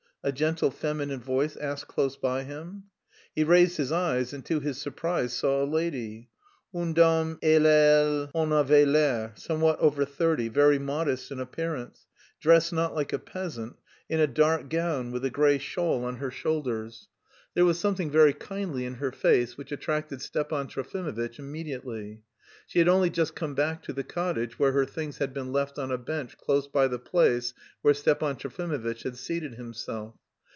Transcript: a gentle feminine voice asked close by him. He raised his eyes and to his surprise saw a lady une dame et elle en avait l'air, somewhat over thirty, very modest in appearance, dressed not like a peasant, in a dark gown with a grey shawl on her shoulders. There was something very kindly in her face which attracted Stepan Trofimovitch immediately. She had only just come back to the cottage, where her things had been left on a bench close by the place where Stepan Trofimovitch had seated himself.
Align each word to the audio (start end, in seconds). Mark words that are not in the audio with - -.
a 0.23 0.31
gentle 0.31 0.69
feminine 0.69 1.19
voice 1.19 1.57
asked 1.57 1.87
close 1.87 2.15
by 2.15 2.43
him. 2.43 2.83
He 3.33 3.43
raised 3.43 3.77
his 3.77 3.91
eyes 3.91 4.33
and 4.33 4.45
to 4.45 4.59
his 4.59 4.79
surprise 4.79 5.33
saw 5.33 5.63
a 5.63 5.65
lady 5.65 6.29
une 6.75 6.93
dame 6.93 7.39
et 7.41 7.59
elle 7.59 8.29
en 8.35 8.51
avait 8.53 8.85
l'air, 8.85 9.33
somewhat 9.35 9.79
over 9.79 10.05
thirty, 10.05 10.47
very 10.47 10.77
modest 10.77 11.31
in 11.31 11.39
appearance, 11.39 12.05
dressed 12.39 12.71
not 12.71 12.93
like 12.93 13.11
a 13.11 13.17
peasant, 13.17 13.75
in 14.07 14.19
a 14.19 14.27
dark 14.27 14.69
gown 14.69 15.11
with 15.11 15.25
a 15.25 15.31
grey 15.31 15.57
shawl 15.57 16.03
on 16.05 16.17
her 16.17 16.29
shoulders. 16.29 17.07
There 17.55 17.65
was 17.65 17.79
something 17.79 18.11
very 18.11 18.33
kindly 18.33 18.85
in 18.85 18.93
her 18.93 19.11
face 19.11 19.57
which 19.57 19.71
attracted 19.71 20.21
Stepan 20.21 20.67
Trofimovitch 20.67 21.39
immediately. 21.39 22.21
She 22.67 22.79
had 22.79 22.87
only 22.87 23.09
just 23.09 23.35
come 23.35 23.53
back 23.53 23.83
to 23.83 23.91
the 23.91 24.03
cottage, 24.03 24.57
where 24.57 24.71
her 24.71 24.85
things 24.85 25.17
had 25.17 25.33
been 25.33 25.51
left 25.51 25.77
on 25.77 25.91
a 25.91 25.97
bench 25.97 26.37
close 26.37 26.67
by 26.69 26.87
the 26.87 26.99
place 26.99 27.53
where 27.81 27.93
Stepan 27.93 28.37
Trofimovitch 28.37 29.03
had 29.03 29.17
seated 29.17 29.55
himself. 29.55 30.15